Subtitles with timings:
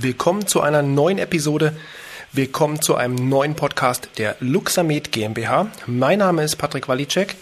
[0.00, 1.74] Willkommen zu einer neuen Episode.
[2.32, 5.72] Willkommen zu einem neuen Podcast der Luxamed GmbH.
[5.86, 7.34] Mein Name ist Patrick Walicek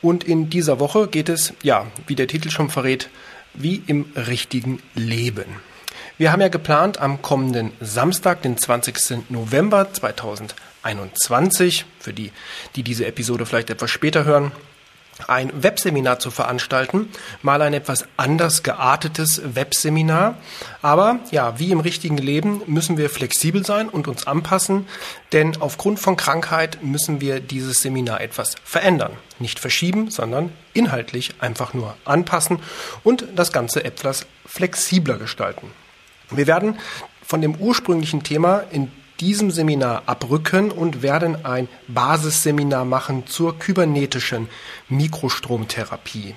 [0.00, 3.10] und in dieser Woche geht es, ja, wie der Titel schon verrät,
[3.52, 5.44] wie im richtigen Leben.
[6.16, 9.28] Wir haben ja geplant, am kommenden Samstag, den 20.
[9.28, 12.32] November 2021, für die,
[12.76, 14.52] die diese Episode vielleicht etwas später hören,
[15.28, 17.08] ein Webseminar zu veranstalten.
[17.42, 20.36] Mal ein etwas anders geartetes Webseminar.
[20.82, 24.86] Aber ja, wie im richtigen Leben müssen wir flexibel sein und uns anpassen,
[25.32, 29.12] denn aufgrund von Krankheit müssen wir dieses Seminar etwas verändern.
[29.38, 32.60] Nicht verschieben, sondern inhaltlich einfach nur anpassen
[33.04, 35.70] und das Ganze etwas flexibler gestalten.
[36.30, 36.78] Wir werden
[37.22, 44.48] von dem ursprünglichen Thema in diesem Seminar abrücken und werden ein Basisseminar machen zur kybernetischen
[44.88, 46.34] Mikrostromtherapie.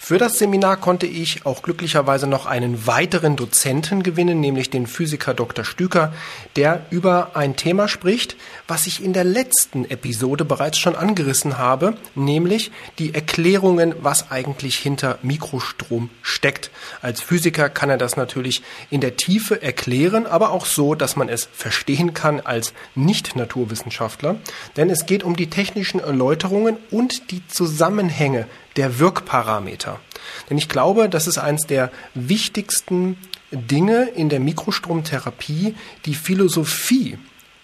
[0.00, 5.34] Für das Seminar konnte ich auch glücklicherweise noch einen weiteren Dozenten gewinnen, nämlich den Physiker
[5.34, 5.66] Dr.
[5.66, 6.14] Stüker,
[6.56, 8.36] der über ein Thema spricht,
[8.66, 14.78] was ich in der letzten Episode bereits schon angerissen habe, nämlich die Erklärungen, was eigentlich
[14.78, 16.70] hinter Mikrostrom steckt.
[17.02, 21.28] Als Physiker kann er das natürlich in der Tiefe erklären, aber auch so, dass man
[21.28, 24.36] es verstehen kann als Nicht-Naturwissenschaftler,
[24.76, 30.00] denn es geht um die technischen Erläuterungen und die Zusammenhänge der Wirkparameter.
[30.48, 33.16] Denn ich glaube, das ist eines der wichtigsten
[33.50, 37.18] Dinge in der Mikrostromtherapie, die Philosophie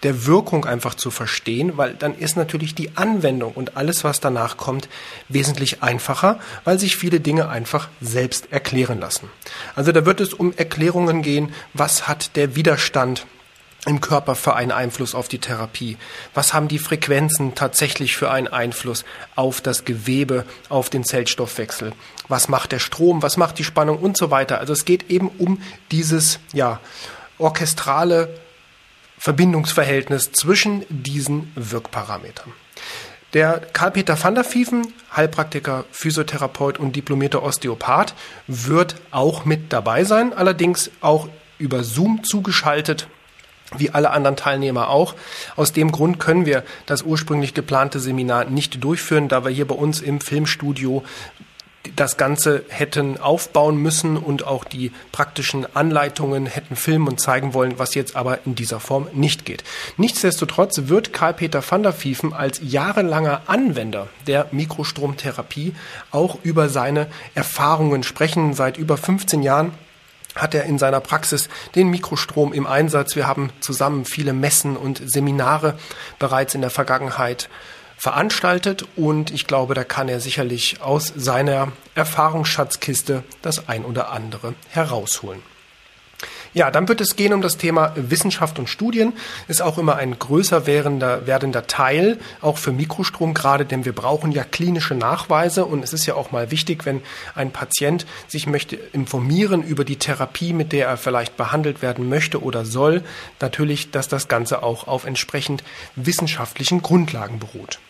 [0.04, 4.58] der Wirkung einfach zu verstehen, weil dann ist natürlich die Anwendung und alles, was danach
[4.58, 4.88] kommt,
[5.28, 9.30] wesentlich einfacher, weil sich viele Dinge einfach selbst erklären lassen.
[9.74, 13.26] Also da wird es um Erklärungen gehen, was hat der Widerstand
[13.86, 15.96] im Körper für einen Einfluss auf die Therapie?
[16.32, 19.04] Was haben die Frequenzen tatsächlich für einen Einfluss
[19.36, 21.92] auf das Gewebe, auf den Zellstoffwechsel?
[22.28, 23.22] Was macht der Strom?
[23.22, 24.58] Was macht die Spannung und so weiter?
[24.58, 26.80] Also es geht eben um dieses, ja,
[27.38, 28.40] orchestrale
[29.18, 32.52] Verbindungsverhältnis zwischen diesen Wirkparametern.
[33.32, 38.14] Der Karl-Peter van der Vieven, Heilpraktiker, Physiotherapeut und diplomierter Osteopath,
[38.46, 41.28] wird auch mit dabei sein, allerdings auch
[41.58, 43.08] über Zoom zugeschaltet
[43.78, 45.14] wie alle anderen Teilnehmer auch.
[45.56, 49.74] Aus dem Grund können wir das ursprünglich geplante Seminar nicht durchführen, da wir hier bei
[49.74, 51.02] uns im Filmstudio
[51.96, 57.78] das Ganze hätten aufbauen müssen und auch die praktischen Anleitungen hätten filmen und zeigen wollen,
[57.78, 59.64] was jetzt aber in dieser Form nicht geht.
[59.96, 65.74] Nichtsdestotrotz wird Karl-Peter van der Vieven als jahrelanger Anwender der Mikrostromtherapie
[66.10, 68.54] auch über seine Erfahrungen sprechen.
[68.54, 69.72] Seit über 15 Jahren
[70.34, 73.16] hat er in seiner Praxis den Mikrostrom im Einsatz.
[73.16, 75.78] Wir haben zusammen viele Messen und Seminare
[76.18, 77.48] bereits in der Vergangenheit
[77.96, 84.54] veranstaltet und ich glaube, da kann er sicherlich aus seiner Erfahrungsschatzkiste das ein oder andere
[84.70, 85.53] herausholen.
[86.54, 89.12] Ja, dann wird es gehen um das Thema Wissenschaft und Studien.
[89.48, 94.30] Ist auch immer ein größer werdender, werdender Teil, auch für Mikrostrom gerade, denn wir brauchen
[94.30, 97.02] ja klinische Nachweise und es ist ja auch mal wichtig, wenn
[97.34, 102.40] ein Patient sich möchte informieren über die Therapie, mit der er vielleicht behandelt werden möchte
[102.40, 103.02] oder soll,
[103.40, 105.64] natürlich, dass das Ganze auch auf entsprechend
[105.96, 107.80] wissenschaftlichen Grundlagen beruht.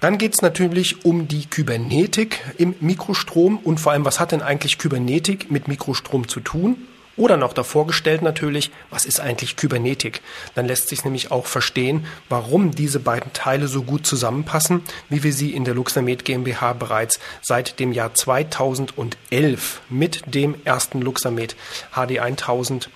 [0.00, 4.42] Dann geht es natürlich um die Kybernetik im Mikrostrom und vor allem, was hat denn
[4.42, 6.76] eigentlich Kybernetik mit Mikrostrom zu tun?
[7.16, 10.20] Oder noch davor gestellt natürlich, was ist eigentlich Kybernetik?
[10.54, 15.32] Dann lässt sich nämlich auch verstehen, warum diese beiden Teile so gut zusammenpassen, wie wir
[15.32, 21.54] sie in der Luxamed GmbH bereits seit dem Jahr 2011 mit dem ersten Luxamed
[21.92, 22.90] HD 1000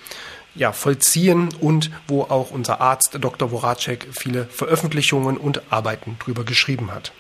[0.57, 3.51] ja, vollziehen und wo auch unser Arzt Dr.
[3.51, 7.13] Voracek viele Veröffentlichungen und Arbeiten drüber geschrieben hat.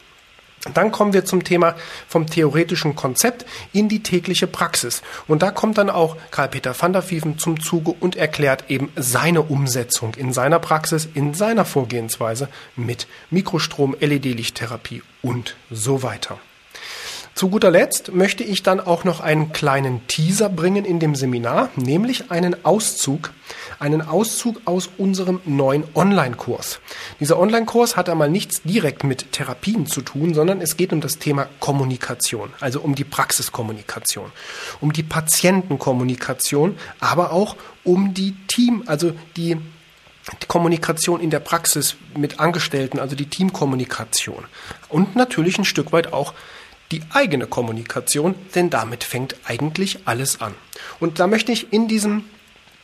[0.74, 1.74] Dann kommen wir zum Thema
[2.08, 5.02] vom theoretischen Konzept in die tägliche Praxis.
[5.26, 9.42] Und da kommt dann auch Karl-Peter van der Vieven zum Zuge und erklärt eben seine
[9.42, 16.38] Umsetzung in seiner Praxis, in seiner Vorgehensweise mit Mikrostrom, LED-Lichttherapie und so weiter.
[17.38, 21.70] Zu guter Letzt möchte ich dann auch noch einen kleinen Teaser bringen in dem Seminar,
[21.76, 23.32] nämlich einen Auszug,
[23.78, 26.80] einen Auszug aus unserem neuen Online-Kurs.
[27.20, 31.20] Dieser Online-Kurs hat einmal nichts direkt mit Therapien zu tun, sondern es geht um das
[31.20, 34.32] Thema Kommunikation, also um die Praxiskommunikation,
[34.80, 39.58] um die Patientenkommunikation, aber auch um die Team, also die
[40.42, 44.44] die Kommunikation in der Praxis mit Angestellten, also die Teamkommunikation.
[44.90, 46.34] Und natürlich ein Stück weit auch
[46.92, 50.54] die eigene Kommunikation, denn damit fängt eigentlich alles an.
[51.00, 52.24] Und da möchte ich in diesem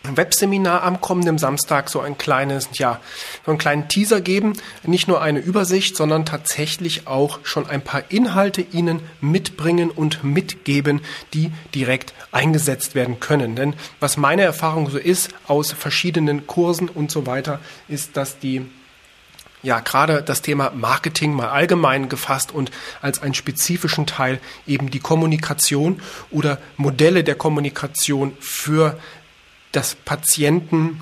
[0.05, 3.01] Webseminar am kommenden Samstag so ein kleines, ja,
[3.45, 4.53] so einen kleinen Teaser geben.
[4.83, 11.01] Nicht nur eine Übersicht, sondern tatsächlich auch schon ein paar Inhalte Ihnen mitbringen und mitgeben,
[11.33, 13.57] die direkt eingesetzt werden können.
[13.57, 18.67] Denn was meine Erfahrung so ist aus verschiedenen Kursen und so weiter, ist, dass die
[19.65, 22.71] ja gerade das Thema Marketing mal allgemein gefasst und
[23.01, 26.01] als einen spezifischen Teil eben die Kommunikation
[26.31, 28.99] oder Modelle der Kommunikation für
[29.73, 31.01] das Patienten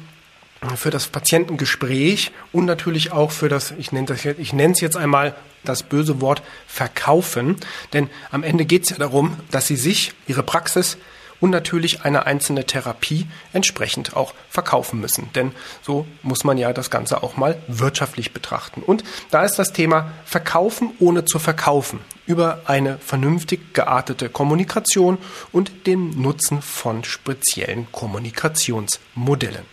[0.77, 4.97] für das Patientengespräch und natürlich auch für das, ich nenne, das, ich nenne es jetzt
[4.97, 5.35] einmal
[5.65, 7.57] das böse Wort verkaufen.
[7.93, 10.99] Denn am Ende geht es ja darum, dass Sie sich, Ihre Praxis
[11.43, 15.29] und natürlich eine einzelne Therapie entsprechend auch verkaufen müssen.
[15.35, 15.53] Denn
[15.83, 18.81] so muss man ja das Ganze auch mal wirtschaftlich betrachten.
[18.81, 25.19] Und da ist das Thema Verkaufen ohne zu verkaufen über eine vernünftig geartete Kommunikation
[25.51, 29.72] und den Nutzen von speziellen Kommunikationsmodellen.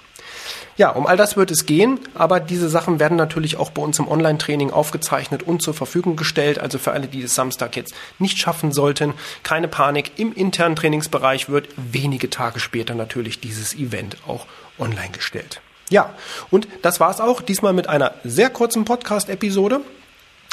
[0.79, 3.99] Ja, um all das wird es gehen, aber diese Sachen werden natürlich auch bei uns
[3.99, 6.57] im Online-Training aufgezeichnet und zur Verfügung gestellt.
[6.57, 10.13] Also für alle, die es Samstag jetzt nicht schaffen sollten, keine Panik.
[10.15, 14.45] Im internen Trainingsbereich wird wenige Tage später natürlich dieses Event auch
[14.79, 15.59] online gestellt.
[15.89, 16.13] Ja,
[16.49, 17.41] und das war's auch.
[17.41, 19.81] Diesmal mit einer sehr kurzen Podcast-Episode.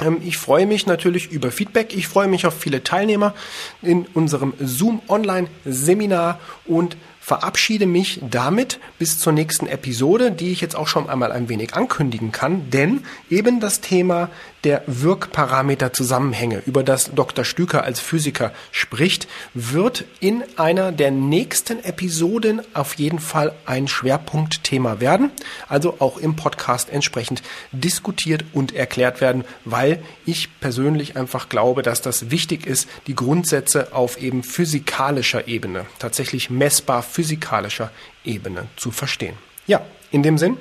[0.02, 1.94] Ähm, ich freue mich natürlich über Feedback.
[1.96, 3.32] Ich freue mich auf viele Teilnehmer
[3.80, 6.96] in unserem Zoom Online Seminar und
[7.26, 11.74] verabschiede mich damit bis zur nächsten Episode, die ich jetzt auch schon einmal ein wenig
[11.74, 14.30] ankündigen kann, denn eben das Thema
[14.62, 17.44] der Wirkparameterzusammenhänge, über das Dr.
[17.44, 24.98] Stüker als Physiker spricht, wird in einer der nächsten Episoden auf jeden Fall ein Schwerpunktthema
[25.00, 25.30] werden,
[25.68, 32.02] also auch im Podcast entsprechend diskutiert und erklärt werden, weil ich persönlich einfach glaube, dass
[32.02, 37.90] das wichtig ist, die Grundsätze auf eben physikalischer Ebene, tatsächlich messbar physikalischer
[38.24, 39.36] Ebene zu verstehen.
[39.66, 39.80] Ja,
[40.10, 40.58] in dem Sinn,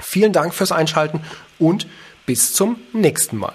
[0.00, 1.20] vielen Dank fürs Einschalten
[1.60, 1.86] und
[2.26, 3.54] bis zum nächsten Mal.